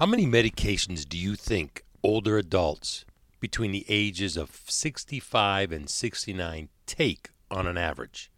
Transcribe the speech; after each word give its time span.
How 0.00 0.06
many 0.06 0.24
medications 0.24 1.06
do 1.06 1.18
you 1.18 1.36
think 1.36 1.84
older 2.02 2.38
adults 2.38 3.04
between 3.38 3.70
the 3.70 3.84
ages 3.86 4.38
of 4.38 4.62
65 4.66 5.72
and 5.72 5.90
69 5.90 6.70
take 6.86 7.28
on 7.50 7.66
an 7.66 7.76
average? 7.76 8.30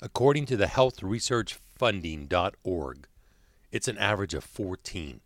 According 0.00 0.46
to 0.46 0.56
the 0.56 0.66
healthresearchfunding.org, 0.66 3.08
it's 3.72 3.88
an 3.88 3.98
average 3.98 4.34
of 4.34 4.44
14. 4.44 5.20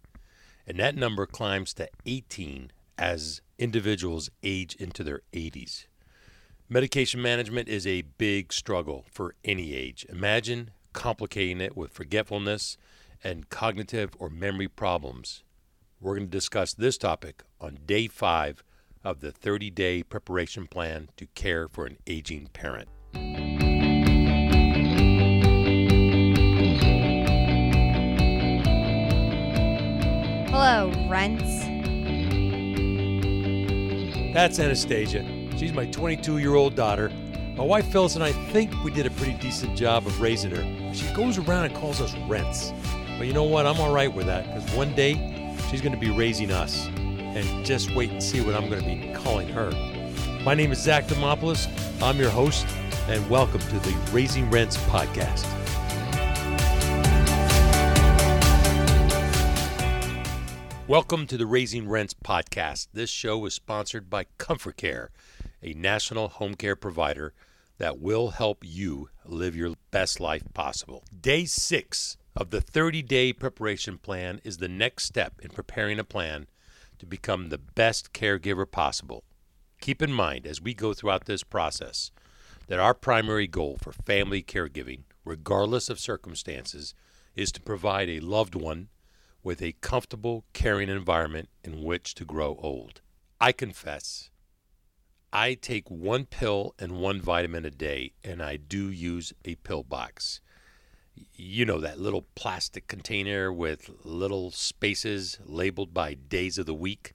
And 0.67 0.79
that 0.79 0.97
number 0.97 1.27
climbs 1.27 1.75
to 1.75 1.91
18 2.07 2.73
as 2.97 3.43
individuals 3.59 4.31
age 4.43 4.75
into 4.77 5.05
their 5.05 5.21
80s. 5.35 5.85
Medication 6.71 7.21
management 7.21 7.69
is 7.69 7.87
a 7.87 8.05
big 8.17 8.55
struggle 8.55 9.05
for 9.11 9.35
any 9.45 9.75
age. 9.75 10.07
Imagine 10.09 10.71
complicating 10.95 11.61
it 11.61 11.77
with 11.77 11.93
forgetfulness 11.93 12.79
and 13.25 13.49
cognitive 13.49 14.11
or 14.19 14.29
memory 14.29 14.69
problems. 14.69 15.43
We're 16.01 16.17
going 16.17 16.27
to 16.27 16.31
discuss 16.31 16.75
this 16.75 16.99
topic 16.99 17.43
on 17.61 17.79
day 17.87 18.09
five 18.09 18.65
of 19.05 19.21
the 19.21 19.33
30 19.33 19.71
day 19.71 20.03
preparation 20.03 20.67
plan 20.67 21.09
to 21.17 21.27
care 21.27 21.69
for 21.69 21.87
an 21.87 21.99
aging 22.07 22.49
parent. 22.53 22.89
Hello, 30.51 30.93
Rents. 31.09 31.65
That's 34.35 34.59
Anastasia. 34.59 35.25
She's 35.57 35.73
my 35.73 35.87
22 35.87 36.39
year 36.39 36.55
old 36.55 36.75
daughter. 36.75 37.11
My 37.57 37.65
wife 37.65 37.87
Phyllis 37.93 38.15
and 38.15 38.25
I 38.25 38.33
think 38.51 38.73
we 38.83 38.91
did 38.91 39.07
a 39.07 39.11
pretty 39.11 39.35
decent 39.35 39.77
job 39.77 40.07
of 40.07 40.21
raising 40.21 40.51
her. 40.53 40.95
She 40.95 41.07
goes 41.15 41.37
around 41.37 41.67
and 41.67 41.75
calls 41.75 42.01
us 42.01 42.15
rents. 42.29 42.73
But 43.23 43.29
you 43.29 43.35
know 43.35 43.45
what? 43.45 43.67
I'm 43.67 43.79
all 43.79 43.95
right 43.95 44.13
with 44.13 44.27
that 44.27 44.53
because 44.53 44.69
one 44.75 44.97
day 44.97 45.57
she's 45.71 45.81
going 45.81 45.93
to 45.93 45.97
be 45.97 46.11
raising 46.11 46.51
us. 46.51 46.89
And 46.97 47.65
just 47.65 47.95
wait 47.95 48.11
and 48.11 48.21
see 48.21 48.41
what 48.41 48.57
I'm 48.57 48.69
going 48.69 48.83
to 48.83 48.85
be 48.85 49.15
calling 49.15 49.47
her. 49.51 49.71
My 50.43 50.55
name 50.55 50.73
is 50.73 50.83
Zack 50.83 51.07
Demopoulos. 51.07 51.69
I'm 52.03 52.19
your 52.19 52.31
host, 52.31 52.67
and 53.07 53.31
welcome 53.31 53.61
to 53.61 53.79
the 53.79 53.93
Raising 54.11 54.51
Rents 54.51 54.77
podcast. 54.77 55.47
Welcome 60.89 61.29
to 61.29 61.37
the 61.37 61.47
Raising 61.47 61.89
Rents 61.89 62.15
podcast. 62.15 62.89
This 62.93 63.09
show 63.09 63.47
is 63.47 63.55
sponsored 63.55 64.11
by 64.11 64.27
Comfort 64.39 64.77
Care, 64.77 65.13
a 65.63 65.75
national 65.75 66.27
home 66.27 66.57
care 66.57 66.75
provider 66.75 67.35
that 67.83 67.99
will 67.99 68.29
help 68.29 68.63
you 68.65 69.09
live 69.25 69.57
your 69.57 69.75
best 69.91 70.21
life 70.21 70.45
possible. 70.55 71.03
Day 71.21 71.45
six 71.45 72.17
of 72.37 72.51
the 72.51 72.61
30 72.61 73.03
day 73.03 73.33
preparation 73.33 73.99
plan 73.99 74.41
is 74.45 74.59
the 74.59 74.69
next 74.69 75.03
step 75.03 75.41
in 75.43 75.49
preparing 75.49 75.99
a 75.99 76.05
plan 76.05 76.47
to 77.01 77.07
become 77.07 77.49
the 77.49 77.59
best 77.59 78.13
caregiver 78.13 78.71
possible. 78.71 79.25
Keep 79.81 80.01
in 80.01 80.13
mind 80.13 80.47
as 80.47 80.63
we 80.63 80.75
go 80.75 80.95
throughout 80.95 81.25
this 81.25 81.43
process 81.43 82.13
that 82.69 82.79
our 82.79 82.95
primary 82.95 83.49
goal 83.49 83.79
for 83.83 83.91
family 83.91 84.45
caregiving, 84.45 85.01
regardless 85.25 85.91
of 85.91 85.99
circumstances, 85.99 86.95
is 87.35 87.51
to 87.51 87.61
provide 87.61 88.09
a 88.09 88.21
loved 88.21 88.55
one 88.55 88.91
with 89.43 89.61
a 89.61 89.75
comfortable, 89.81 90.45
caring 90.53 90.89
environment 90.89 91.49
in 91.65 91.83
which 91.83 92.15
to 92.15 92.25
grow 92.25 92.57
old. 92.63 93.01
I 93.41 93.51
confess, 93.51 94.31
I 95.33 95.55
take 95.55 95.91
one 95.91 96.27
pill 96.27 96.75
and 96.79 97.01
one 97.01 97.21
vitamin 97.21 97.65
a 97.65 97.71
day, 97.71 98.13
and 98.23 98.43
I 98.43 98.57
do 98.57 98.91
use 98.91 99.33
a 99.47 99.55
pill 99.57 99.83
box. 99.83 100.43
You 101.35 101.65
know, 101.65 101.81
that 101.81 101.99
little 101.99 102.27
plastic 102.35 102.87
container 102.87 103.51
with 103.51 103.91
little 104.05 104.51
spaces 104.51 105.39
labeled 105.45 105.95
by 105.95 106.15
days 106.15 106.59
of 106.59 106.67
the 106.67 106.75
week. 106.75 107.15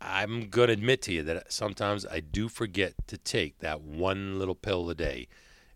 I'm 0.00 0.48
going 0.48 0.66
to 0.66 0.72
admit 0.72 1.00
to 1.02 1.12
you 1.12 1.22
that 1.22 1.52
sometimes 1.52 2.04
I 2.04 2.18
do 2.18 2.48
forget 2.48 2.94
to 3.06 3.16
take 3.16 3.58
that 3.58 3.82
one 3.82 4.40
little 4.40 4.56
pill 4.56 4.90
a 4.90 4.94
day. 4.94 5.28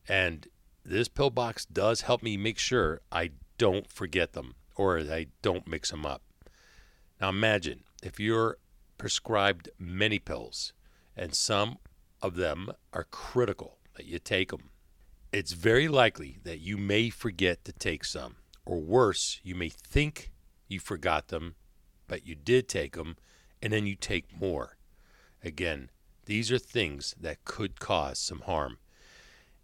And 0.08 0.48
this 0.84 1.06
pill 1.06 1.30
box 1.30 1.64
does 1.64 2.02
help 2.02 2.24
me 2.24 2.36
make 2.36 2.58
sure 2.58 3.02
I 3.12 3.30
don't 3.56 3.88
forget 3.90 4.32
them 4.32 4.54
or 4.74 4.98
I 4.98 5.26
don't 5.42 5.68
mix 5.68 5.90
them 5.90 6.04
up. 6.04 6.22
Now 7.20 7.28
imagine 7.28 7.84
if 8.02 8.18
you're 8.18 8.58
prescribed 8.98 9.68
many 9.78 10.18
pills 10.18 10.72
and 11.16 11.34
some 11.34 11.78
of 12.20 12.36
them 12.36 12.70
are 12.92 13.04
critical 13.04 13.78
that 13.96 14.06
you 14.06 14.18
take 14.18 14.50
them. 14.50 14.70
It's 15.32 15.52
very 15.52 15.88
likely 15.88 16.38
that 16.44 16.60
you 16.60 16.76
may 16.76 17.10
forget 17.10 17.64
to 17.64 17.72
take 17.72 18.04
some, 18.04 18.36
or 18.64 18.80
worse, 18.80 19.40
you 19.42 19.54
may 19.54 19.68
think 19.68 20.32
you 20.68 20.80
forgot 20.80 21.28
them, 21.28 21.54
but 22.08 22.26
you 22.26 22.34
did 22.34 22.68
take 22.68 22.96
them, 22.96 23.16
and 23.62 23.72
then 23.72 23.86
you 23.86 23.96
take 23.96 24.38
more. 24.38 24.76
Again, 25.42 25.90
these 26.26 26.50
are 26.50 26.58
things 26.58 27.14
that 27.20 27.44
could 27.44 27.80
cause 27.80 28.18
some 28.18 28.40
harm. 28.40 28.78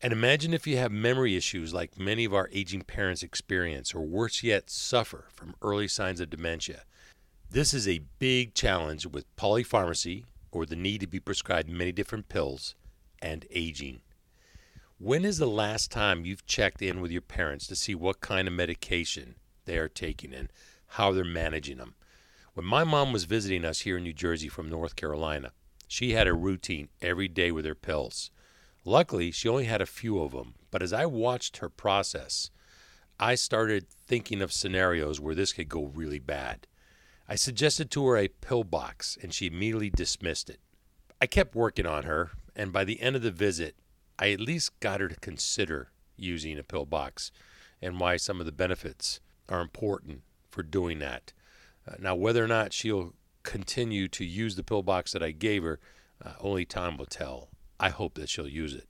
And 0.01 0.13
imagine 0.13 0.53
if 0.53 0.67
you 0.67 0.77
have 0.79 0.91
memory 0.91 1.37
issues 1.37 1.73
like 1.73 1.99
many 1.99 2.25
of 2.25 2.35
our 2.35 2.49
aging 2.53 2.83
parents 2.83 3.23
experience, 3.23 3.95
or 3.95 4.01
worse 4.01 4.43
yet, 4.43 4.69
suffer 4.69 5.27
from 5.33 5.55
early 5.63 5.89
signs 5.89 6.21
of 6.21 6.31
dementia. 6.31 6.83
This 7.51 7.73
is 7.73 7.87
a 7.87 8.03
big 8.19 8.55
challenge 8.55 9.07
with 9.07 9.35
polypharmacy, 9.37 10.25
or 10.53 10.65
the 10.65 10.77
need 10.77 11.01
to 11.01 11.07
be 11.07 11.19
prescribed 11.19 11.69
many 11.69 11.91
different 11.91 12.29
pills, 12.29 12.75
and 13.21 13.47
aging. 13.51 14.03
When 14.99 15.25
is 15.25 15.39
the 15.39 15.47
last 15.47 15.91
time 15.91 16.25
you've 16.25 16.47
checked 16.47 16.81
in 16.81 17.01
with 17.01 17.11
your 17.11 17.23
parents 17.23 17.67
to 17.67 17.75
see 17.75 17.95
what 17.95 18.21
kind 18.21 18.47
of 18.47 18.55
medication 18.55 19.35
they 19.65 19.79
are 19.79 19.89
taking 19.89 20.33
and 20.33 20.53
how 20.87 21.11
they're 21.11 21.25
managing 21.25 21.79
them? 21.79 21.95
When 22.55 22.67
my 22.67 22.85
mom 22.85 23.13
was 23.13 23.25
visiting 23.25 23.65
us 23.65 23.81
here 23.81 23.97
in 23.97 24.05
New 24.05 24.13
Jersey 24.13 24.49
from 24.49 24.69
North 24.69 24.95
Carolina, 24.95 25.53
she 25.89 26.13
had 26.13 26.29
a 26.29 26.35
routine 26.35 26.89
every 27.01 27.29
day 27.29 27.51
with 27.51 27.65
her 27.65 27.75
pills. 27.75 28.31
Luckily, 28.85 29.31
she 29.31 29.49
only 29.49 29.65
had 29.65 29.81
a 29.81 29.87
few 29.87 30.21
of 30.21 30.33
them, 30.33 30.55
but 30.71 30.83
as 30.83 30.93
I 30.93 31.07
watched 31.07 31.59
her 31.59 31.69
process, 31.69 32.51
I 33.19 33.37
started 33.37 33.89
thinking 33.89 34.43
of 34.43 34.53
scenarios 34.53 35.21
where 35.21 35.35
this 35.35 35.53
could 35.53 35.69
go 35.69 35.85
really 35.85 36.19
bad. 36.19 36.67
I 37.33 37.37
suggested 37.37 37.91
to 37.93 38.07
her 38.09 38.19
a 38.19 38.29
pill 38.29 38.63
box, 38.63 39.17
and 39.23 39.33
she 39.33 39.47
immediately 39.47 39.89
dismissed 39.89 40.51
it. 40.51 40.61
I 41.19 41.27
kept 41.27 41.55
working 41.55 41.87
on 41.87 42.03
her, 42.03 42.33
and 42.55 42.75
by 42.75 42.85
the 42.85 43.01
end 43.01 43.17
of 43.17 43.23
the 43.23 43.31
visit, 43.31 43.75
I 44.19 44.33
at 44.33 44.41
least 44.41 44.79
got 44.81 45.01
her 45.01 45.09
to 45.09 45.17
consider 45.17 45.89
using 46.15 46.59
a 46.59 46.63
pill 46.63 46.85
box 46.85 47.33
and 47.81 47.99
why 47.99 48.19
some 48.19 48.39
of 48.39 48.45
the 48.45 48.53
benefits 48.53 49.19
are 49.49 49.63
important 49.63 50.21
for 50.51 50.63
doing 50.63 50.99
that. 50.99 51.33
Uh, 51.89 51.95
now, 51.99 52.15
whether 52.15 52.45
or 52.45 52.49
not 52.49 52.75
she'll 52.75 53.15
continue 53.45 54.09
to 54.09 54.27
use 54.27 54.57
the 54.57 54.63
pill 54.63 54.83
box 54.83 55.13
that 55.13 55.23
I 55.23 55.31
gave 55.31 55.63
her, 55.63 55.81
uh, 56.23 56.33
only 56.39 56.67
time 56.67 56.99
will 56.99 57.07
tell. 57.07 57.49
I 57.81 57.89
hope 57.89 58.13
that 58.17 58.29
she'll 58.29 58.47
use 58.47 58.75
it. 58.75 58.89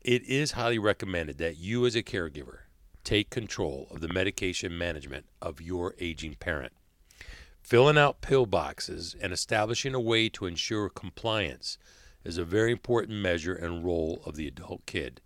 It 0.00 0.22
is 0.22 0.52
highly 0.52 0.78
recommended 0.78 1.38
that 1.38 1.58
you, 1.58 1.86
as 1.86 1.96
a 1.96 2.04
caregiver, 2.04 2.58
take 3.02 3.30
control 3.30 3.88
of 3.90 4.00
the 4.00 4.06
medication 4.06 4.78
management 4.78 5.26
of 5.42 5.60
your 5.60 5.96
aging 5.98 6.36
parent. 6.36 6.72
Filling 7.68 7.98
out 7.98 8.22
pill 8.22 8.46
boxes 8.46 9.14
and 9.20 9.30
establishing 9.30 9.94
a 9.94 10.00
way 10.00 10.30
to 10.30 10.46
ensure 10.46 10.88
compliance 10.88 11.76
is 12.24 12.38
a 12.38 12.44
very 12.46 12.72
important 12.72 13.20
measure 13.20 13.52
and 13.54 13.84
role 13.84 14.22
of 14.24 14.36
the 14.36 14.48
adult 14.48 14.86
kid. 14.86 15.20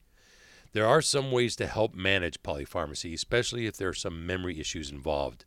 There 0.72 0.84
are 0.84 1.00
some 1.00 1.30
ways 1.30 1.54
to 1.54 1.68
help 1.68 1.94
manage 1.94 2.42
polypharmacy, 2.42 3.14
especially 3.14 3.66
if 3.66 3.76
there 3.76 3.90
are 3.90 3.94
some 3.94 4.26
memory 4.26 4.58
issues 4.58 4.90
involved. 4.90 5.44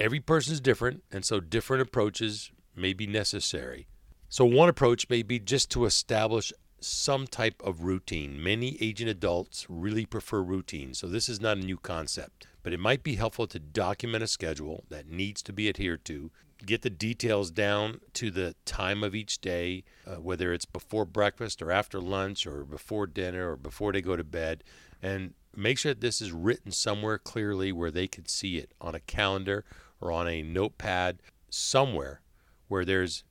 Every 0.00 0.18
person 0.18 0.52
is 0.52 0.60
different, 0.60 1.04
and 1.12 1.24
so 1.24 1.38
different 1.38 1.82
approaches 1.82 2.50
may 2.74 2.92
be 2.92 3.06
necessary. 3.06 3.86
So, 4.28 4.44
one 4.44 4.68
approach 4.68 5.08
may 5.08 5.22
be 5.22 5.38
just 5.38 5.70
to 5.70 5.84
establish 5.84 6.52
some 6.80 7.28
type 7.28 7.62
of 7.62 7.84
routine. 7.84 8.42
Many 8.42 8.76
aging 8.82 9.08
adults 9.08 9.64
really 9.68 10.06
prefer 10.06 10.42
routine, 10.42 10.92
so 10.92 11.06
this 11.06 11.28
is 11.28 11.40
not 11.40 11.58
a 11.58 11.64
new 11.64 11.76
concept. 11.76 12.48
But 12.62 12.72
it 12.72 12.80
might 12.80 13.02
be 13.02 13.14
helpful 13.14 13.46
to 13.48 13.58
document 13.58 14.22
a 14.22 14.26
schedule 14.26 14.84
that 14.90 15.08
needs 15.08 15.42
to 15.42 15.52
be 15.52 15.68
adhered 15.68 16.04
to, 16.06 16.30
get 16.66 16.82
the 16.82 16.90
details 16.90 17.50
down 17.50 18.00
to 18.14 18.30
the 18.30 18.54
time 18.64 19.02
of 19.02 19.14
each 19.14 19.40
day, 19.40 19.84
uh, 20.06 20.16
whether 20.16 20.52
it's 20.52 20.66
before 20.66 21.04
breakfast 21.04 21.62
or 21.62 21.70
after 21.70 22.00
lunch 22.00 22.46
or 22.46 22.64
before 22.64 23.06
dinner 23.06 23.52
or 23.52 23.56
before 23.56 23.92
they 23.92 24.02
go 24.02 24.16
to 24.16 24.24
bed, 24.24 24.62
and 25.02 25.34
make 25.56 25.78
sure 25.78 25.92
that 25.92 26.00
this 26.00 26.20
is 26.20 26.32
written 26.32 26.70
somewhere 26.70 27.18
clearly 27.18 27.72
where 27.72 27.90
they 27.90 28.06
can 28.06 28.26
see 28.26 28.58
it 28.58 28.72
on 28.80 28.94
a 28.94 29.00
calendar 29.00 29.64
or 30.00 30.12
on 30.12 30.28
a 30.28 30.42
notepad, 30.42 31.20
somewhere 31.48 32.20
where 32.68 32.84
there's 32.84 33.24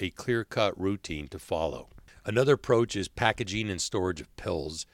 a 0.00 0.10
clear 0.10 0.44
cut 0.44 0.78
routine 0.80 1.28
to 1.28 1.38
follow. 1.38 1.88
Another 2.24 2.54
approach 2.54 2.96
is 2.96 3.08
packaging 3.08 3.70
and 3.70 3.80
storage 3.80 4.20
of 4.20 4.34
pills. 4.36 4.86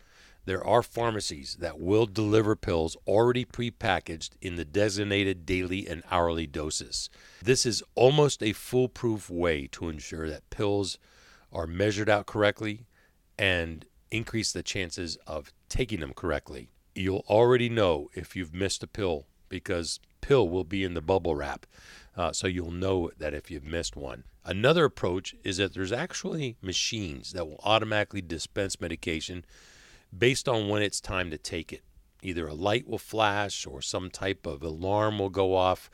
There 0.44 0.64
are 0.64 0.82
pharmacies 0.82 1.56
that 1.60 1.78
will 1.78 2.06
deliver 2.06 2.56
pills 2.56 2.96
already 3.06 3.44
prepackaged 3.44 4.30
in 4.40 4.56
the 4.56 4.64
designated 4.64 5.46
daily 5.46 5.86
and 5.86 6.02
hourly 6.10 6.46
doses. 6.46 7.08
This 7.40 7.64
is 7.64 7.82
almost 7.94 8.42
a 8.42 8.52
foolproof 8.52 9.30
way 9.30 9.68
to 9.68 9.88
ensure 9.88 10.28
that 10.28 10.50
pills 10.50 10.98
are 11.52 11.66
measured 11.66 12.10
out 12.10 12.26
correctly 12.26 12.86
and 13.38 13.84
increase 14.10 14.52
the 14.52 14.62
chances 14.62 15.16
of 15.26 15.52
taking 15.68 16.00
them 16.00 16.12
correctly. 16.12 16.70
You'll 16.94 17.24
already 17.28 17.68
know 17.68 18.10
if 18.14 18.34
you've 18.34 18.52
missed 18.54 18.82
a 18.82 18.86
pill 18.86 19.26
because 19.48 20.00
pill 20.20 20.48
will 20.48 20.64
be 20.64 20.82
in 20.82 20.94
the 20.94 21.00
bubble 21.00 21.36
wrap. 21.36 21.66
Uh, 22.16 22.32
so 22.32 22.46
you'll 22.46 22.70
know 22.70 23.10
that 23.16 23.32
if 23.32 23.50
you've 23.50 23.64
missed 23.64 23.96
one. 23.96 24.24
Another 24.44 24.84
approach 24.84 25.34
is 25.44 25.58
that 25.58 25.72
there's 25.72 25.92
actually 25.92 26.56
machines 26.60 27.32
that 27.32 27.46
will 27.46 27.60
automatically 27.62 28.20
dispense 28.20 28.80
medication 28.80 29.44
based 30.16 30.48
on 30.48 30.68
when 30.68 30.82
it's 30.82 31.00
time 31.00 31.30
to 31.30 31.38
take 31.38 31.72
it. 31.72 31.82
Either 32.22 32.46
a 32.46 32.54
light 32.54 32.86
will 32.86 32.98
flash 32.98 33.66
or 33.66 33.82
some 33.82 34.10
type 34.10 34.46
of 34.46 34.62
alarm 34.62 35.18
will 35.18 35.30
go 35.30 35.54
off 35.54 35.90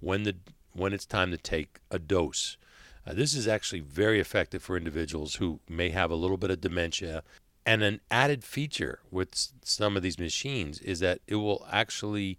when 0.00 0.22
the 0.22 0.36
when 0.74 0.92
it's 0.92 1.06
time 1.06 1.30
to 1.30 1.36
take 1.36 1.80
a 1.90 1.98
dose. 1.98 2.56
Uh, 3.06 3.12
this 3.12 3.34
is 3.34 3.48
actually 3.48 3.80
very 3.80 4.20
effective 4.20 4.62
for 4.62 4.76
individuals 4.76 5.34
who 5.34 5.60
may 5.68 5.90
have 5.90 6.10
a 6.10 6.16
little 6.16 6.36
bit 6.36 6.50
of 6.50 6.60
dementia. 6.60 7.22
And 7.66 7.82
an 7.82 8.00
added 8.10 8.42
feature 8.42 9.00
with 9.10 9.52
some 9.62 9.96
of 9.96 10.02
these 10.02 10.18
machines 10.18 10.80
is 10.80 11.00
that 11.00 11.20
it 11.26 11.36
will 11.36 11.66
actually 11.70 12.38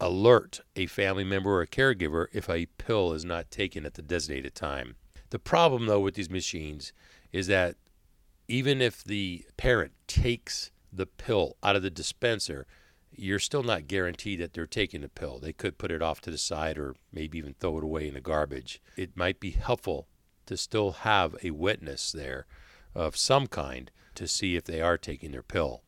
alert 0.00 0.60
a 0.74 0.86
family 0.86 1.24
member 1.24 1.50
or 1.50 1.62
a 1.62 1.66
caregiver 1.66 2.26
if 2.32 2.48
a 2.48 2.66
pill 2.78 3.12
is 3.12 3.24
not 3.24 3.50
taken 3.50 3.84
at 3.84 3.94
the 3.94 4.02
designated 4.02 4.54
time. 4.54 4.96
The 5.30 5.38
problem, 5.38 5.86
though, 5.86 6.00
with 6.00 6.14
these 6.14 6.30
machines 6.30 6.92
is 7.32 7.46
that 7.48 7.76
even 8.48 8.80
if 8.80 9.02
the 9.02 9.44
parent 9.56 9.92
takes 10.06 10.70
the 10.92 11.06
pill 11.06 11.56
out 11.62 11.76
of 11.76 11.82
the 11.82 11.90
dispenser, 11.90 12.66
you're 13.10 13.38
still 13.38 13.62
not 13.62 13.88
guaranteed 13.88 14.40
that 14.40 14.52
they're 14.52 14.66
taking 14.66 15.00
the 15.00 15.08
pill. 15.08 15.38
They 15.38 15.52
could 15.52 15.78
put 15.78 15.90
it 15.90 16.02
off 16.02 16.20
to 16.22 16.30
the 16.30 16.38
side 16.38 16.78
or 16.78 16.94
maybe 17.12 17.38
even 17.38 17.54
throw 17.54 17.78
it 17.78 17.84
away 17.84 18.08
in 18.08 18.14
the 18.14 18.20
garbage. 18.20 18.80
It 18.96 19.16
might 19.16 19.40
be 19.40 19.50
helpful 19.50 20.08
to 20.46 20.56
still 20.56 20.92
have 20.92 21.34
a 21.42 21.50
witness 21.50 22.12
there 22.12 22.46
of 22.94 23.16
some 23.16 23.46
kind 23.46 23.90
to 24.14 24.28
see 24.28 24.56
if 24.56 24.64
they 24.64 24.80
are 24.80 24.96
taking 24.96 25.32
their 25.32 25.42
pill 25.42 25.82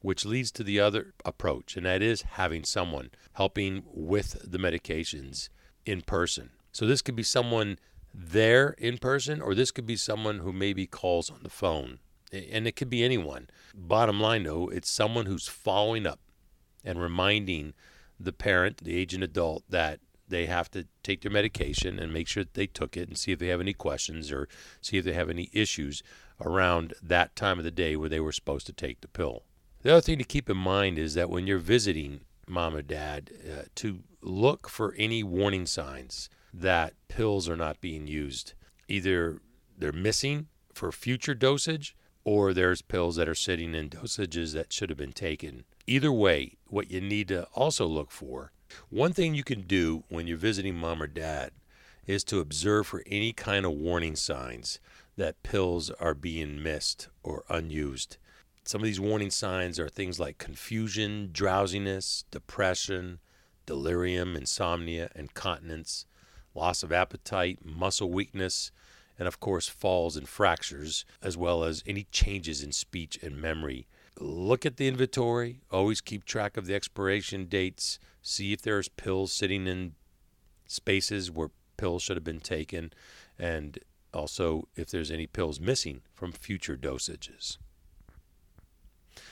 which 0.00 0.24
leads 0.24 0.50
to 0.52 0.64
the 0.64 0.80
other 0.80 1.14
approach, 1.24 1.76
and 1.76 1.86
that 1.86 2.02
is 2.02 2.22
having 2.22 2.64
someone 2.64 3.10
helping 3.32 3.82
with 3.86 4.50
the 4.50 4.58
medications 4.58 5.48
in 5.84 6.02
person. 6.02 6.50
So 6.72 6.86
this 6.86 7.02
could 7.02 7.16
be 7.16 7.22
someone 7.22 7.78
there 8.14 8.70
in 8.78 8.98
person, 8.98 9.40
or 9.40 9.54
this 9.54 9.70
could 9.70 9.86
be 9.86 9.96
someone 9.96 10.38
who 10.40 10.52
maybe 10.52 10.86
calls 10.86 11.30
on 11.30 11.40
the 11.42 11.50
phone. 11.50 11.98
And 12.32 12.66
it 12.66 12.76
could 12.76 12.90
be 12.90 13.04
anyone. 13.04 13.48
Bottom 13.74 14.20
line, 14.20 14.42
though, 14.42 14.68
it's 14.68 14.90
someone 14.90 15.26
who's 15.26 15.48
following 15.48 16.06
up 16.06 16.20
and 16.84 17.00
reminding 17.00 17.74
the 18.20 18.32
parent, 18.32 18.78
the 18.78 18.96
aging 18.96 19.22
adult, 19.22 19.64
that 19.68 20.00
they 20.28 20.46
have 20.46 20.70
to 20.72 20.86
take 21.02 21.22
their 21.22 21.32
medication 21.32 21.98
and 21.98 22.12
make 22.12 22.28
sure 22.28 22.44
that 22.44 22.54
they 22.54 22.66
took 22.66 22.96
it 22.96 23.08
and 23.08 23.16
see 23.16 23.32
if 23.32 23.38
they 23.38 23.48
have 23.48 23.60
any 23.60 23.72
questions 23.72 24.30
or 24.30 24.48
see 24.82 24.98
if 24.98 25.04
they 25.04 25.14
have 25.14 25.30
any 25.30 25.48
issues 25.52 26.02
around 26.40 26.94
that 27.02 27.34
time 27.34 27.58
of 27.58 27.64
the 27.64 27.70
day 27.70 27.96
where 27.96 28.10
they 28.10 28.20
were 28.20 28.32
supposed 28.32 28.66
to 28.66 28.72
take 28.72 29.00
the 29.00 29.08
pill. 29.08 29.44
The 29.82 29.92
other 29.92 30.00
thing 30.00 30.18
to 30.18 30.24
keep 30.24 30.50
in 30.50 30.56
mind 30.56 30.98
is 30.98 31.14
that 31.14 31.30
when 31.30 31.46
you're 31.46 31.58
visiting 31.58 32.20
mom 32.46 32.74
or 32.74 32.82
dad, 32.82 33.30
uh, 33.50 33.62
to 33.76 34.00
look 34.20 34.68
for 34.68 34.94
any 34.98 35.22
warning 35.22 35.66
signs 35.66 36.28
that 36.52 36.94
pills 37.08 37.48
are 37.48 37.56
not 37.56 37.80
being 37.80 38.06
used. 38.06 38.54
Either 38.88 39.40
they're 39.76 39.92
missing 39.92 40.48
for 40.72 40.90
future 40.92 41.34
dosage 41.34 41.96
or 42.24 42.52
there's 42.52 42.82
pills 42.82 43.16
that 43.16 43.28
are 43.28 43.34
sitting 43.34 43.74
in 43.74 43.90
dosages 43.90 44.52
that 44.54 44.72
should 44.72 44.90
have 44.90 44.98
been 44.98 45.12
taken. 45.12 45.64
Either 45.86 46.12
way, 46.12 46.56
what 46.66 46.90
you 46.90 47.00
need 47.00 47.28
to 47.28 47.44
also 47.54 47.86
look 47.86 48.10
for 48.10 48.52
one 48.90 49.12
thing 49.12 49.34
you 49.34 49.44
can 49.44 49.62
do 49.62 50.04
when 50.08 50.26
you're 50.26 50.36
visiting 50.36 50.74
mom 50.74 51.02
or 51.02 51.06
dad 51.06 51.52
is 52.06 52.24
to 52.24 52.40
observe 52.40 52.86
for 52.86 53.02
any 53.06 53.32
kind 53.32 53.64
of 53.64 53.72
warning 53.72 54.16
signs 54.16 54.78
that 55.16 55.42
pills 55.42 55.90
are 55.90 56.14
being 56.14 56.62
missed 56.62 57.08
or 57.22 57.44
unused. 57.48 58.16
Some 58.64 58.82
of 58.82 58.84
these 58.84 59.00
warning 59.00 59.30
signs 59.30 59.78
are 59.78 59.88
things 59.88 60.20
like 60.20 60.38
confusion, 60.38 61.30
drowsiness, 61.32 62.24
depression, 62.30 63.18
delirium, 63.66 64.36
insomnia, 64.36 65.10
incontinence, 65.14 66.06
loss 66.58 66.82
of 66.82 66.92
appetite, 66.92 67.60
muscle 67.64 68.10
weakness, 68.10 68.72
and 69.18 69.28
of 69.28 69.38
course, 69.38 69.68
falls 69.68 70.16
and 70.16 70.28
fractures, 70.28 71.04
as 71.22 71.36
well 71.36 71.62
as 71.62 71.84
any 71.86 72.06
changes 72.10 72.62
in 72.62 72.72
speech 72.72 73.18
and 73.22 73.40
memory. 73.40 73.86
Look 74.18 74.66
at 74.66 74.76
the 74.76 74.88
inventory, 74.88 75.60
always 75.70 76.00
keep 76.00 76.24
track 76.24 76.56
of 76.56 76.66
the 76.66 76.74
expiration 76.74 77.46
dates, 77.46 78.00
see 78.22 78.52
if 78.52 78.60
there's 78.62 78.88
pills 78.88 79.32
sitting 79.32 79.66
in 79.68 79.94
spaces 80.66 81.30
where 81.30 81.50
pills 81.76 82.02
should 82.02 82.16
have 82.16 82.24
been 82.24 82.40
taken, 82.40 82.92
and 83.38 83.78
also 84.12 84.66
if 84.74 84.90
there's 84.90 85.12
any 85.12 85.26
pills 85.26 85.60
missing 85.60 86.02
from 86.12 86.32
future 86.32 86.76
dosages. 86.76 87.56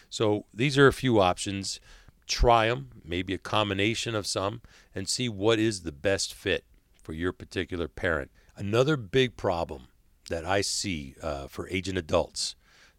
So 0.08 0.46
these 0.54 0.78
are 0.78 0.86
a 0.86 0.92
few 0.92 1.20
options. 1.20 1.80
Try 2.26 2.68
them, 2.68 2.90
maybe 3.04 3.34
a 3.34 3.38
combination 3.38 4.14
of 4.14 4.26
some, 4.26 4.60
and 4.94 5.08
see 5.08 5.28
what 5.28 5.58
is 5.58 5.82
the 5.82 5.92
best 5.92 6.32
fit 6.32 6.64
for 7.06 7.12
your 7.12 7.30
particular 7.30 7.86
parent. 7.86 8.32
Another 8.56 8.96
big 8.96 9.36
problem 9.36 9.86
that 10.28 10.44
I 10.44 10.60
see 10.60 11.14
uh, 11.22 11.46
for 11.46 11.68
aging 11.68 11.96
adults, 11.96 12.56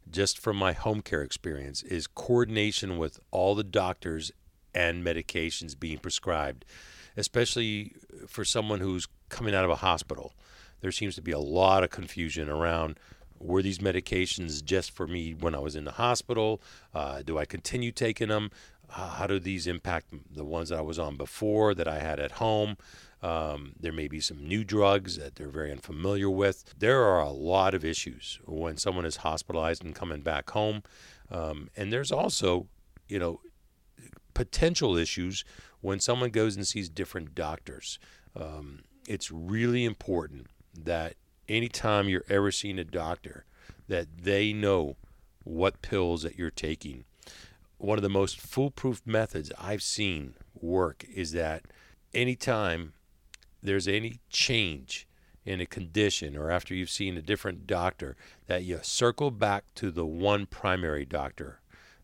just 0.09 0.39
from 0.39 0.56
my 0.56 0.71
home 0.71 1.01
care 1.01 1.21
experience, 1.21 1.83
is 1.83 2.07
coordination 2.07 2.98
with 2.98 3.19
all 3.31 3.54
the 3.54 3.65
doctors 3.65 4.31
and 4.74 5.06
medications 5.06 5.77
being 5.77 5.98
prescribed, 5.98 6.63
especially 7.18 7.95
for 8.25 8.45
someone 8.45 8.80
who's 8.80 9.09
coming 9.27 9.54
out 9.54 9.65
of 9.65 9.71
a 9.71 9.75
hospital. 9.75 10.33
There 10.80 10.94
seems 10.94 11.15
to 11.15 11.21
be 11.21 11.33
a 11.33 11.39
lot 11.39 11.83
of 11.83 11.89
confusion 11.89 12.48
around 12.48 12.98
were 13.39 13.62
these 13.62 13.80
medications 13.80 14.63
just 14.63 14.92
for 14.92 15.06
me 15.06 15.33
when 15.33 15.54
I 15.54 15.59
was 15.59 15.75
in 15.75 15.83
the 15.83 15.92
hospital? 15.92 16.62
Uh, 16.94 17.24
do 17.24 17.38
I 17.38 17.44
continue 17.44 17.92
taking 17.92 18.30
them? 18.30 18.51
Uh, 18.89 19.09
how 19.09 19.27
do 19.27 19.38
these 19.38 19.68
impact 19.68 20.13
the 20.33 20.45
ones 20.45 20.69
that 20.69 20.80
I 20.80 20.81
was 20.81 20.98
on 20.98 21.18
before 21.18 21.75
that 21.75 21.89
I 21.89 22.00
had 22.00 22.21
at 22.21 22.33
home? 22.33 22.77
Um, 23.22 23.74
there 23.80 23.92
may 23.92 24.08
be 24.08 24.19
some 24.19 24.48
new 24.48 24.64
drugs 24.64 25.18
that 25.18 25.36
they're 25.36 25.50
very 25.50 25.72
unfamiliar 25.72 26.30
with. 26.30 26.74
There 26.78 27.04
are 27.04 27.19
a 27.19 27.31
lot 27.31 27.74
of 27.74 27.84
issues 27.84 28.40
when 28.46 28.78
someone 28.78 29.06
is 29.06 29.18
hospitalized 29.18 29.84
and 29.84 29.96
coming 29.96 30.22
back 30.22 30.50
home. 30.52 30.84
Um, 31.31 31.69
and 31.75 31.92
there's 31.92 32.12
also, 32.12 32.68
you 33.08 33.18
know, 33.18 33.42
potential 34.34 34.96
issues 34.96 35.44
when 35.81 36.00
someone 36.00 36.30
goes 36.30 36.56
and 36.56 36.68
sees 36.68 36.90
different 36.90 37.34
doctors. 37.34 37.98
Um, 38.36 38.84
it's 39.08 39.31
really 39.31 39.84
important 39.84 40.48
that 40.78 41.16
anytime 41.50 42.08
you're 42.08 42.25
ever 42.30 42.52
seeing 42.52 42.78
a 42.78 42.84
doctor, 42.84 43.46
that 43.88 44.08
they 44.22 44.54
know 44.54 44.96
what 45.44 45.81
pills 45.81 46.24
that 46.24 46.38
you're 46.38 46.52
taking. 46.52 47.06
One 47.78 47.98
of 47.98 48.04
the 48.04 48.10
most 48.10 48.40
foolproof 48.40 49.02
methods 49.06 49.52
I've 49.58 49.81
seen 49.81 50.34
work 50.60 51.06
is 51.14 51.31
that 51.31 51.64
anytime 52.14 52.94
there's 53.62 53.88
any 53.88 54.19
change 54.30 55.07
in 55.45 55.61
a 55.61 55.66
condition 55.66 56.35
or 56.35 56.52
after 56.52 56.73
you've 56.73 56.90
seen 56.90 57.16
a 57.18 57.21
different 57.21 57.66
doctor, 57.66 58.16
that 58.47 58.64
you 58.64 58.80
circle 58.81 59.31
back 59.31 59.64
to 59.76 59.92
the 59.92 60.06
one 60.06 60.45
primary 60.45 61.06
doctor 61.06 61.59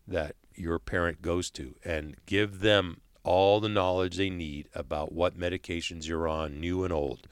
that 0.06 0.34
your 0.54 0.78
parent 0.78 1.20
goes 1.20 1.50
to 1.50 1.74
and 1.84 2.16
give 2.26 2.60
them 2.60 3.00
all 3.22 3.60
the 3.60 3.68
knowledge 3.68 4.16
they 4.16 4.30
need 4.30 4.68
about 4.74 5.12
what 5.12 5.38
medications 5.38 6.06
you're 6.06 6.28
on, 6.28 6.60
new 6.60 6.84
and 6.84 6.92
old 6.92 7.26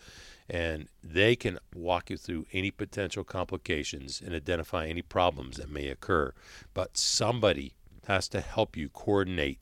and 0.48 0.88
they 1.02 1.34
can 1.34 1.58
walk 1.74 2.10
you 2.10 2.16
through 2.16 2.46
any 2.52 2.70
potential 2.70 3.24
complications 3.24 4.20
and 4.20 4.34
identify 4.34 4.86
any 4.86 5.00
problems 5.02 5.56
that 5.56 5.70
may 5.70 5.88
occur. 5.88 6.32
But 6.74 6.98
somebody 6.98 7.72
has 8.06 8.28
to 8.28 8.40
help 8.42 8.76
you 8.76 8.90
coordinate 8.90 9.60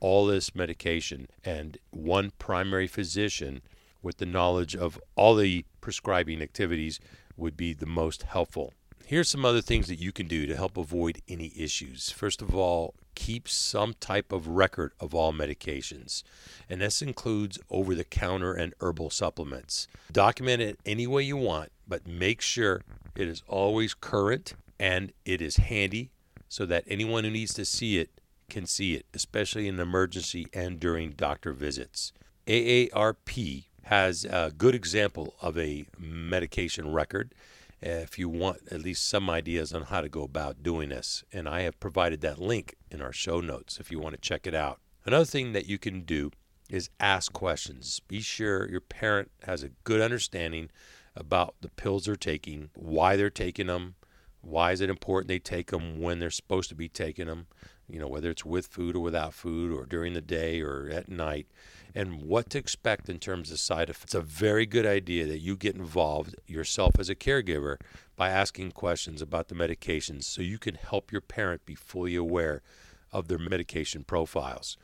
all 0.00 0.26
this 0.26 0.54
medication, 0.54 1.26
and 1.44 1.76
one 1.90 2.30
primary 2.38 2.86
physician 2.86 3.62
with 4.02 4.18
the 4.18 4.26
knowledge 4.26 4.76
of 4.76 5.00
all 5.16 5.34
the 5.34 5.64
prescribing 5.80 6.42
activities 6.42 7.00
would 7.36 7.56
be 7.56 7.72
the 7.72 7.86
most 7.86 8.22
helpful. 8.24 8.72
Here's 9.06 9.30
some 9.30 9.44
other 9.44 9.62
things 9.62 9.86
that 9.86 9.98
you 9.98 10.12
can 10.12 10.28
do 10.28 10.46
to 10.46 10.54
help 10.54 10.76
avoid 10.76 11.22
any 11.28 11.50
issues. 11.56 12.10
First 12.10 12.42
of 12.42 12.54
all, 12.54 12.94
keep 13.14 13.48
some 13.48 13.94
type 13.94 14.32
of 14.32 14.48
record 14.48 14.92
of 15.00 15.14
all 15.14 15.32
medications, 15.32 16.22
and 16.68 16.82
this 16.82 17.00
includes 17.00 17.58
over 17.70 17.94
the 17.94 18.04
counter 18.04 18.52
and 18.52 18.74
herbal 18.80 19.10
supplements. 19.10 19.88
Document 20.12 20.60
it 20.60 20.78
any 20.84 21.06
way 21.06 21.22
you 21.22 21.38
want, 21.38 21.72
but 21.86 22.06
make 22.06 22.42
sure 22.42 22.82
it 23.16 23.26
is 23.26 23.42
always 23.48 23.94
current 23.94 24.54
and 24.78 25.12
it 25.24 25.40
is 25.40 25.56
handy 25.56 26.10
so 26.48 26.66
that 26.66 26.84
anyone 26.86 27.24
who 27.24 27.30
needs 27.30 27.54
to 27.54 27.64
see 27.64 27.98
it 27.98 28.20
can 28.48 28.66
see 28.66 28.94
it, 28.94 29.06
especially 29.14 29.68
in 29.68 29.80
emergency 29.80 30.46
and 30.52 30.78
during 30.78 31.12
doctor 31.12 31.52
visits. 31.52 32.12
AARP 32.46 33.64
has 33.88 34.24
a 34.26 34.52
good 34.56 34.74
example 34.74 35.34
of 35.40 35.56
a 35.56 35.86
medication 35.98 36.92
record 36.92 37.34
if 37.80 38.18
you 38.18 38.28
want 38.28 38.58
at 38.70 38.82
least 38.82 39.08
some 39.08 39.30
ideas 39.30 39.72
on 39.72 39.82
how 39.84 40.02
to 40.02 40.08
go 40.10 40.22
about 40.24 40.62
doing 40.62 40.90
this. 40.90 41.24
And 41.32 41.48
I 41.48 41.62
have 41.62 41.80
provided 41.80 42.20
that 42.20 42.38
link 42.38 42.74
in 42.90 43.00
our 43.00 43.12
show 43.12 43.40
notes 43.40 43.78
if 43.80 43.90
you 43.90 43.98
want 43.98 44.14
to 44.14 44.20
check 44.20 44.46
it 44.46 44.54
out. 44.54 44.80
Another 45.06 45.24
thing 45.24 45.52
that 45.54 45.66
you 45.66 45.78
can 45.78 46.02
do 46.02 46.30
is 46.68 46.90
ask 47.00 47.32
questions. 47.32 48.00
Be 48.08 48.20
sure 48.20 48.68
your 48.68 48.82
parent 48.82 49.30
has 49.44 49.62
a 49.62 49.70
good 49.84 50.02
understanding 50.02 50.68
about 51.16 51.54
the 51.62 51.70
pills 51.70 52.04
they're 52.04 52.14
taking, 52.14 52.68
why 52.74 53.16
they're 53.16 53.30
taking 53.30 53.68
them, 53.68 53.94
why 54.42 54.72
is 54.72 54.82
it 54.82 54.90
important 54.90 55.28
they 55.28 55.38
take 55.38 55.70
them 55.70 56.00
when 56.00 56.18
they're 56.18 56.30
supposed 56.30 56.68
to 56.68 56.74
be 56.74 56.88
taking 56.88 57.26
them. 57.26 57.46
you 57.88 57.98
know, 57.98 58.08
whether 58.08 58.30
it's 58.30 58.44
with 58.44 58.66
food 58.66 58.94
or 58.94 59.00
without 59.00 59.32
food 59.32 59.72
or 59.72 59.86
during 59.86 60.12
the 60.12 60.20
day 60.20 60.60
or 60.60 60.90
at 60.92 61.08
night, 61.08 61.46
and 61.98 62.22
what 62.22 62.48
to 62.48 62.58
expect 62.58 63.08
in 63.08 63.18
terms 63.18 63.50
of 63.50 63.58
side 63.58 63.90
effects. 63.90 64.04
It's 64.04 64.14
a 64.14 64.20
very 64.20 64.66
good 64.66 64.86
idea 64.86 65.26
that 65.26 65.40
you 65.40 65.56
get 65.56 65.74
involved 65.74 66.36
yourself 66.46 66.92
as 66.96 67.08
a 67.08 67.16
caregiver 67.16 67.78
by 68.14 68.28
asking 68.28 68.70
questions 68.70 69.20
about 69.20 69.48
the 69.48 69.56
medications 69.56 70.22
so 70.22 70.40
you 70.40 70.58
can 70.58 70.76
help 70.76 71.10
your 71.10 71.20
parent 71.20 71.66
be 71.66 71.74
fully 71.74 72.14
aware 72.14 72.62
of 73.10 73.26
their 73.26 73.38
medication 73.38 74.04
profiles. 74.04 74.76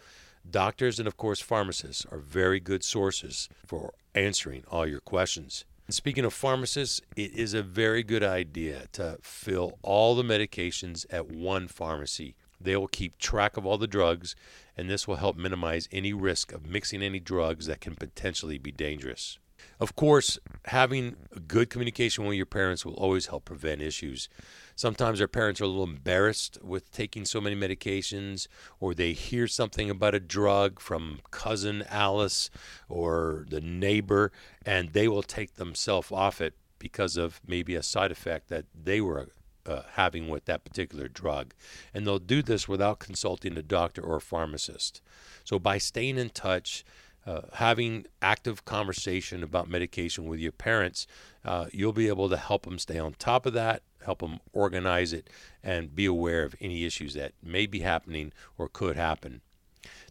Doctors 0.50 0.98
and, 0.98 1.06
of 1.06 1.16
course, 1.16 1.40
pharmacists 1.40 2.04
are 2.10 2.18
very 2.18 2.58
good 2.58 2.82
sources 2.82 3.48
for 3.64 3.94
answering 4.16 4.64
all 4.68 4.84
your 4.84 4.98
questions. 4.98 5.64
Speaking 5.88 6.24
of 6.24 6.34
pharmacists, 6.34 7.00
it 7.14 7.32
is 7.36 7.54
a 7.54 7.62
very 7.62 8.02
good 8.02 8.24
idea 8.24 8.86
to 8.94 9.18
fill 9.22 9.78
all 9.82 10.16
the 10.16 10.24
medications 10.24 11.06
at 11.10 11.30
one 11.30 11.68
pharmacy. 11.68 12.34
They 12.64 12.76
will 12.76 12.88
keep 12.88 13.18
track 13.18 13.56
of 13.56 13.64
all 13.64 13.78
the 13.78 13.86
drugs, 13.86 14.34
and 14.76 14.90
this 14.90 15.06
will 15.06 15.16
help 15.16 15.36
minimize 15.36 15.88
any 15.92 16.12
risk 16.12 16.52
of 16.52 16.66
mixing 16.66 17.02
any 17.02 17.20
drugs 17.20 17.66
that 17.66 17.80
can 17.80 17.94
potentially 17.94 18.58
be 18.58 18.72
dangerous. 18.72 19.38
Of 19.80 19.96
course, 19.96 20.38
having 20.66 21.16
good 21.46 21.70
communication 21.70 22.24
with 22.24 22.36
your 22.36 22.46
parents 22.46 22.84
will 22.84 22.94
always 22.94 23.26
help 23.26 23.44
prevent 23.44 23.82
issues. 23.82 24.28
Sometimes 24.76 25.20
our 25.20 25.28
parents 25.28 25.60
are 25.60 25.64
a 25.64 25.68
little 25.68 25.84
embarrassed 25.84 26.58
with 26.62 26.90
taking 26.90 27.24
so 27.24 27.40
many 27.40 27.56
medications, 27.56 28.46
or 28.80 28.94
they 28.94 29.12
hear 29.12 29.46
something 29.46 29.90
about 29.90 30.14
a 30.14 30.20
drug 30.20 30.80
from 30.80 31.20
cousin 31.30 31.84
Alice 31.88 32.50
or 32.88 33.46
the 33.48 33.60
neighbor, 33.60 34.32
and 34.66 34.92
they 34.92 35.08
will 35.08 35.22
take 35.22 35.54
themselves 35.54 36.10
off 36.10 36.40
it 36.40 36.54
because 36.78 37.16
of 37.16 37.40
maybe 37.46 37.74
a 37.74 37.82
side 37.82 38.10
effect 38.10 38.48
that 38.48 38.66
they 38.74 39.00
were 39.00 39.28
uh, 39.66 39.82
having 39.92 40.28
with 40.28 40.44
that 40.46 40.64
particular 40.64 41.08
drug. 41.08 41.54
And 41.92 42.06
they'll 42.06 42.18
do 42.18 42.42
this 42.42 42.68
without 42.68 42.98
consulting 42.98 43.56
a 43.56 43.62
doctor 43.62 44.02
or 44.02 44.16
a 44.16 44.20
pharmacist. 44.20 45.00
So, 45.44 45.58
by 45.58 45.78
staying 45.78 46.18
in 46.18 46.30
touch, 46.30 46.84
uh, 47.26 47.42
having 47.54 48.06
active 48.20 48.64
conversation 48.64 49.42
about 49.42 49.68
medication 49.68 50.26
with 50.26 50.40
your 50.40 50.52
parents, 50.52 51.06
uh, 51.44 51.66
you'll 51.72 51.92
be 51.92 52.08
able 52.08 52.28
to 52.28 52.36
help 52.36 52.64
them 52.64 52.78
stay 52.78 52.98
on 52.98 53.14
top 53.14 53.46
of 53.46 53.54
that, 53.54 53.82
help 54.04 54.20
them 54.20 54.40
organize 54.52 55.12
it, 55.12 55.30
and 55.62 55.94
be 55.94 56.04
aware 56.04 56.42
of 56.42 56.54
any 56.60 56.84
issues 56.84 57.14
that 57.14 57.32
may 57.42 57.66
be 57.66 57.80
happening 57.80 58.32
or 58.58 58.68
could 58.68 58.96
happen. 58.96 59.40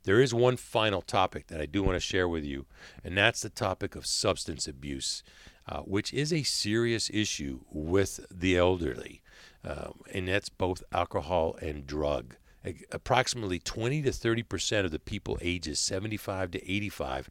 There 0.03 0.19
is 0.19 0.33
one 0.33 0.57
final 0.57 1.01
topic 1.01 1.47
that 1.47 1.61
I 1.61 1.65
do 1.65 1.81
want 1.81 1.95
to 1.95 1.99
share 1.99 2.27
with 2.27 2.43
you, 2.43 2.65
and 3.03 3.17
that's 3.17 3.41
the 3.41 3.49
topic 3.49 3.95
of 3.95 4.05
substance 4.05 4.67
abuse, 4.67 5.23
uh, 5.67 5.79
which 5.81 6.13
is 6.13 6.33
a 6.33 6.43
serious 6.43 7.09
issue 7.13 7.61
with 7.71 8.25
the 8.31 8.57
elderly, 8.57 9.21
um, 9.63 10.01
and 10.11 10.27
that's 10.27 10.49
both 10.49 10.83
alcohol 10.91 11.57
and 11.61 11.87
drug 11.87 12.35
approximately 12.91 13.59
20 13.59 14.01
to 14.03 14.11
30 14.11 14.43
percent 14.43 14.85
of 14.85 14.91
the 14.91 14.99
people 14.99 15.37
ages 15.41 15.79
75 15.79 16.51
to 16.51 16.71
85 16.71 17.29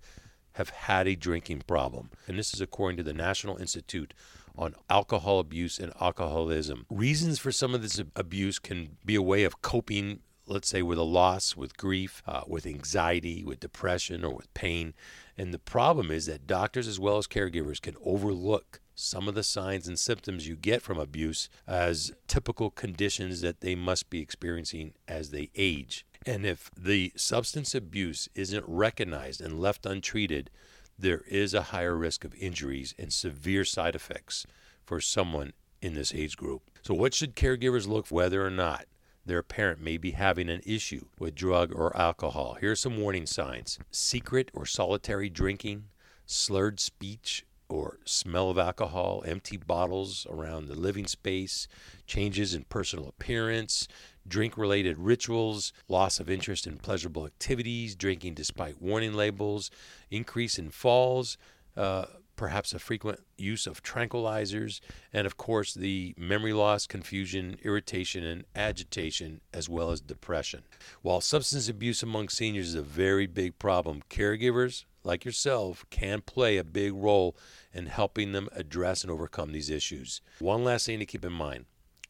have 0.54 0.70
had 0.70 1.08
a 1.08 1.16
drinking 1.16 1.62
problem. 1.66 2.10
And 2.28 2.38
this 2.38 2.52
is 2.52 2.60
according 2.60 2.98
to 2.98 3.02
the 3.02 3.14
National 3.14 3.56
Institute 3.56 4.12
on 4.56 4.74
Alcohol 4.90 5.38
Abuse 5.38 5.78
and 5.78 5.92
Alcoholism. 6.00 6.84
Reasons 6.90 7.38
for 7.38 7.50
some 7.52 7.74
of 7.74 7.82
this 7.82 8.00
abuse 8.14 8.58
can 8.58 8.98
be 9.04 9.14
a 9.14 9.22
way 9.22 9.44
of 9.44 9.62
coping, 9.62 10.20
let's 10.46 10.68
say, 10.68 10.82
with 10.82 10.98
a 10.98 11.04
loss, 11.04 11.56
with 11.56 11.78
grief, 11.78 12.22
uh, 12.26 12.42
with 12.46 12.66
anxiety, 12.66 13.42
with 13.42 13.60
depression, 13.60 14.24
or 14.24 14.34
with 14.34 14.52
pain. 14.52 14.92
And 15.36 15.52
the 15.52 15.58
problem 15.58 16.10
is 16.10 16.26
that 16.26 16.46
doctors 16.46 16.86
as 16.86 17.00
well 17.00 17.18
as 17.18 17.26
caregivers 17.26 17.80
can 17.80 17.96
overlook 18.04 18.80
some 18.94 19.28
of 19.28 19.34
the 19.34 19.42
signs 19.42 19.88
and 19.88 19.98
symptoms 19.98 20.46
you 20.46 20.54
get 20.54 20.82
from 20.82 20.98
abuse 20.98 21.48
as 21.66 22.12
typical 22.26 22.70
conditions 22.70 23.40
that 23.40 23.60
they 23.60 23.74
must 23.74 24.10
be 24.10 24.20
experiencing 24.20 24.92
as 25.08 25.30
they 25.30 25.50
age. 25.56 26.04
And 26.26 26.44
if 26.46 26.70
the 26.76 27.12
substance 27.16 27.74
abuse 27.74 28.28
isn't 28.34 28.64
recognized 28.68 29.40
and 29.40 29.60
left 29.60 29.86
untreated, 29.86 30.50
there 30.98 31.22
is 31.26 31.54
a 31.54 31.62
higher 31.62 31.96
risk 31.96 32.24
of 32.24 32.34
injuries 32.34 32.94
and 32.98 33.12
severe 33.12 33.64
side 33.64 33.94
effects 33.94 34.46
for 34.84 35.00
someone 35.00 35.52
in 35.80 35.94
this 35.94 36.14
age 36.14 36.36
group. 36.36 36.62
So, 36.82 36.94
what 36.94 37.14
should 37.14 37.34
caregivers 37.34 37.88
look 37.88 38.06
for 38.06 38.14
whether 38.14 38.46
or 38.46 38.50
not 38.50 38.86
their 39.24 39.42
parent 39.42 39.80
may 39.80 39.96
be 39.96 40.12
having 40.12 40.48
an 40.48 40.60
issue 40.66 41.06
with 41.18 41.34
drug 41.34 41.72
or 41.74 41.96
alcohol? 41.96 42.56
Here 42.60 42.72
are 42.72 42.76
some 42.76 42.98
warning 42.98 43.26
signs 43.26 43.78
secret 43.90 44.50
or 44.54 44.66
solitary 44.66 45.28
drinking, 45.28 45.84
slurred 46.26 46.80
speech 46.80 47.44
or 47.68 47.98
smell 48.04 48.50
of 48.50 48.58
alcohol, 48.58 49.22
empty 49.26 49.56
bottles 49.56 50.26
around 50.28 50.66
the 50.66 50.74
living 50.74 51.06
space, 51.06 51.66
changes 52.06 52.54
in 52.54 52.64
personal 52.64 53.08
appearance, 53.08 53.88
drink 54.28 54.58
related 54.58 54.98
rituals, 54.98 55.72
loss 55.88 56.20
of 56.20 56.28
interest 56.28 56.66
in 56.66 56.76
pleasurable 56.76 57.24
activities, 57.24 57.94
drinking 57.94 58.34
despite 58.34 58.80
warning 58.80 59.14
labels, 59.14 59.70
increase 60.10 60.58
in 60.58 60.70
falls, 60.70 61.38
uh, 61.76 62.04
perhaps 62.42 62.74
a 62.74 62.78
frequent 62.80 63.20
use 63.38 63.68
of 63.68 63.84
tranquilizers, 63.84 64.80
and 65.12 65.28
of 65.28 65.36
course 65.36 65.74
the 65.74 66.12
memory 66.18 66.52
loss, 66.52 66.88
confusion, 66.88 67.56
irritation, 67.62 68.24
and 68.24 68.44
agitation, 68.56 69.40
as 69.54 69.68
well 69.68 69.92
as 69.92 70.00
depression. 70.00 70.64
While 71.02 71.20
substance 71.20 71.68
abuse 71.68 72.02
among 72.02 72.30
seniors 72.30 72.70
is 72.70 72.74
a 72.74 72.82
very 72.82 73.28
big 73.28 73.60
problem, 73.60 74.02
caregivers 74.10 74.86
like 75.04 75.24
yourself 75.24 75.86
can 75.90 76.20
play 76.20 76.56
a 76.56 76.64
big 76.64 76.92
role 76.92 77.36
in 77.72 77.86
helping 77.86 78.32
them 78.32 78.48
address 78.50 79.02
and 79.04 79.10
overcome 79.12 79.52
these 79.52 79.70
issues. 79.70 80.20
One 80.40 80.64
last 80.64 80.86
thing 80.86 80.98
to 80.98 81.06
keep 81.06 81.24
in 81.24 81.32
mind 81.32 81.66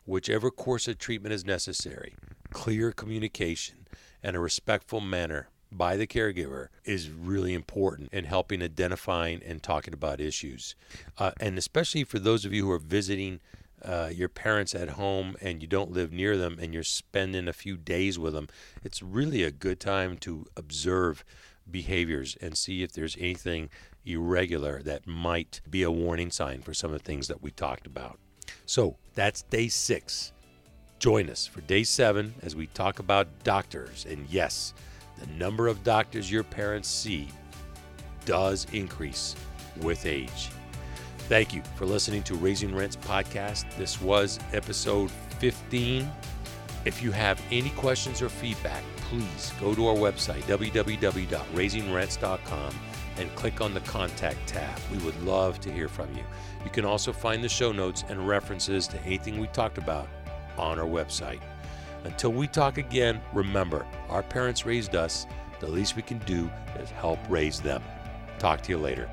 whichever 0.06 0.50
course 0.50 0.88
of 0.88 0.96
treatment 0.96 1.34
is 1.34 1.44
necessary, 1.44 2.14
clear 2.54 2.90
communication 2.90 3.86
and 4.22 4.34
a 4.34 4.40
respectful 4.40 5.02
manner 5.02 5.50
by 5.72 5.96
the 5.96 6.06
caregiver 6.06 6.68
is 6.84 7.10
really 7.10 7.54
important 7.54 8.12
in 8.12 8.24
helping 8.24 8.62
identifying 8.62 9.42
and 9.42 9.62
talking 9.62 9.94
about 9.94 10.20
issues. 10.20 10.74
Uh, 11.18 11.32
and 11.40 11.58
especially 11.58 12.04
for 12.04 12.18
those 12.18 12.44
of 12.44 12.52
you 12.52 12.66
who 12.66 12.70
are 12.70 12.78
visiting 12.78 13.40
uh, 13.84 14.10
your 14.12 14.28
parents 14.28 14.74
at 14.74 14.90
home 14.90 15.36
and 15.40 15.60
you 15.60 15.66
don't 15.66 15.90
live 15.90 16.12
near 16.12 16.36
them 16.36 16.58
and 16.60 16.72
you're 16.72 16.84
spending 16.84 17.48
a 17.48 17.52
few 17.52 17.76
days 17.76 18.18
with 18.18 18.34
them, 18.34 18.48
it's 18.84 19.02
really 19.02 19.42
a 19.42 19.50
good 19.50 19.80
time 19.80 20.16
to 20.18 20.46
observe 20.56 21.24
behaviors 21.70 22.36
and 22.40 22.56
see 22.56 22.82
if 22.82 22.92
there's 22.92 23.16
anything 23.18 23.70
irregular 24.04 24.82
that 24.82 25.06
might 25.06 25.60
be 25.68 25.82
a 25.82 25.90
warning 25.90 26.30
sign 26.30 26.60
for 26.60 26.74
some 26.74 26.92
of 26.92 26.98
the 26.98 27.04
things 27.04 27.28
that 27.28 27.42
we 27.42 27.50
talked 27.50 27.86
about. 27.86 28.18
So 28.66 28.96
that's 29.14 29.42
day 29.42 29.68
six. 29.68 30.32
Join 30.98 31.30
us 31.30 31.46
for 31.46 31.60
day 31.62 31.82
seven 31.82 32.34
as 32.42 32.54
we 32.54 32.66
talk 32.68 32.98
about 32.98 33.26
doctors. 33.42 34.06
And 34.08 34.28
yes, 34.28 34.74
the 35.18 35.26
number 35.34 35.68
of 35.68 35.84
doctors 35.84 36.30
your 36.30 36.44
parents 36.44 36.88
see 36.88 37.28
does 38.24 38.66
increase 38.72 39.36
with 39.80 40.06
age. 40.06 40.50
Thank 41.28 41.54
you 41.54 41.62
for 41.76 41.86
listening 41.86 42.24
to 42.24 42.34
Raising 42.34 42.74
Rents 42.74 42.96
podcast. 42.96 43.64
This 43.76 44.00
was 44.00 44.40
episode 44.52 45.08
15. 45.38 46.10
If 46.84 47.00
you 47.02 47.12
have 47.12 47.40
any 47.50 47.70
questions 47.70 48.20
or 48.20 48.28
feedback, 48.28 48.82
please 48.96 49.52
go 49.60 49.74
to 49.74 49.86
our 49.86 49.94
website, 49.94 50.42
www.raisingrents.com, 50.42 52.74
and 53.18 53.34
click 53.34 53.60
on 53.60 53.74
the 53.74 53.80
contact 53.80 54.46
tab. 54.46 54.78
We 54.90 54.98
would 54.98 55.20
love 55.22 55.60
to 55.60 55.72
hear 55.72 55.88
from 55.88 56.14
you. 56.16 56.24
You 56.64 56.70
can 56.70 56.84
also 56.84 57.12
find 57.12 57.42
the 57.42 57.48
show 57.48 57.72
notes 57.72 58.04
and 58.08 58.26
references 58.26 58.86
to 58.88 59.00
anything 59.02 59.38
we 59.38 59.46
talked 59.48 59.78
about 59.78 60.08
on 60.58 60.78
our 60.78 60.86
website. 60.86 61.40
Until 62.04 62.32
we 62.32 62.46
talk 62.46 62.78
again, 62.78 63.20
remember, 63.32 63.86
our 64.08 64.22
parents 64.22 64.66
raised 64.66 64.96
us. 64.96 65.26
The 65.60 65.68
least 65.68 65.96
we 65.96 66.02
can 66.02 66.18
do 66.18 66.50
is 66.78 66.90
help 66.90 67.18
raise 67.28 67.60
them. 67.60 67.82
Talk 68.38 68.60
to 68.62 68.70
you 68.70 68.78
later. 68.78 69.08